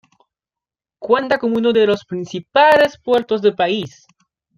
[0.99, 4.07] Cuenta con uno de los principales puertos del país.